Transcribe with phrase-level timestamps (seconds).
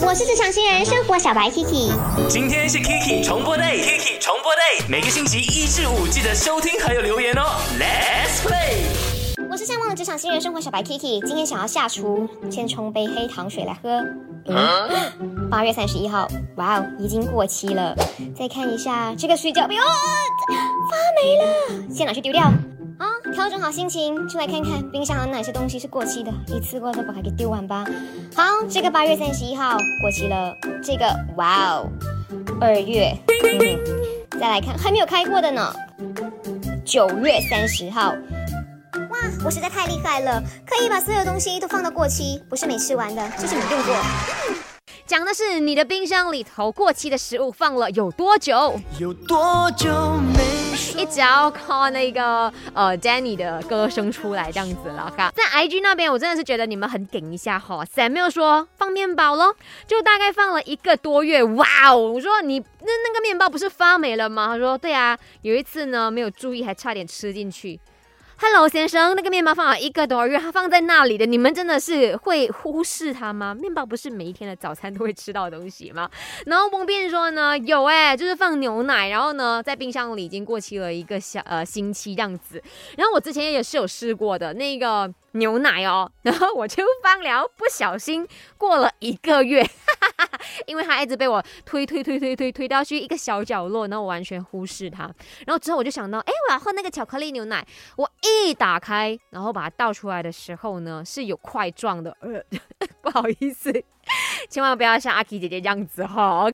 [0.00, 1.92] 我是职场新人生活小白 Kiki，
[2.28, 7.42] 今天是 Kiki 重播 day，Kiki 重播 day，每个星期一至五记得收听还有留言哦。
[7.78, 8.82] Let's play。
[9.48, 14.04] 我是向往的职场新人生活小白 Kiki，今天想要下厨，先冲杯黑糖水来喝。
[14.46, 16.26] 嗯，八月三十一号，
[16.56, 17.94] 哇哦，已经过期了。
[18.36, 19.84] 再看一下这个水饺饼，哦，
[20.90, 22.52] 发霉了，先拿去丢掉。
[23.34, 27.84] 调整好心情，出来看看冰箱有哪些东西是过期的，一次过都把它给丢完吧。
[28.34, 31.06] 好，这个八月三十一号过期了，这个
[31.36, 31.88] 哇哦，
[32.60, 35.74] 二月，嗯，再来看还没有开过的呢，
[36.84, 38.10] 九月三十号，
[39.10, 44.63] 哇，我实在太厉害了，可以把所有东西都放到过期，不是没吃完的，就是没用过。
[45.06, 48.80] 讲的是你的冰箱里头过期的食物放了有多久？
[48.98, 49.90] 有多久
[50.34, 50.42] 没？
[50.96, 55.30] 一直要靠那个呃 Danny 的歌声出来这样子了哈。
[55.36, 57.84] 在 IG 那边，我真的是觉得你们很顶一下哈。
[57.84, 59.54] Samuel 说放面包咯，
[59.86, 61.44] 就大概放了一个多月。
[61.44, 61.96] 哇哦！
[61.96, 64.46] 我说你那那个面包不是发霉了吗？
[64.48, 67.78] 他说对啊，有一次呢没有注意，还差点吃进去。
[68.46, 73.54] Hello，先生，那个面包放了一个多月，它放在那里的，你们真的是会忽视它吗？
[73.54, 76.10] 面包不是每一天的早餐都会吃到的东西吗？
[76.44, 82.62] 然后蒙辩说呢，有哎，就是放牛奶，然后呢，在冰箱里已经过期了一个小呃星期这样子。
[82.98, 89.66] 然后我之前也是有试过的那个牛奶哦， 然后我就放了，不小心过了一个月。
[90.66, 95.04] 因为他一直被我推推推推推推到去一个小角落，然后我完全忽视他。
[95.46, 97.66] 然后之后我就想到，哎，我要喝那个巧克力牛奶。
[97.96, 102.16] 我一打开，然后把它倒出来的时候呢，是有块状的。
[102.20, 102.42] 呃，
[103.02, 103.72] 不好意思，
[104.48, 106.42] 千万不要像阿 K 姐姐这样子哈。